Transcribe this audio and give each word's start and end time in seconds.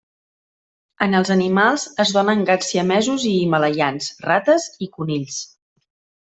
En 1.05 1.11
els 1.19 1.29
animals, 1.35 1.83
es 2.03 2.13
dóna 2.17 2.35
en 2.37 2.41
gats 2.47 2.71
siamesos 2.73 3.27
i 3.33 3.37
himalaians, 3.43 4.09
rates 4.33 4.67
i 4.87 4.91
conills. 4.97 5.39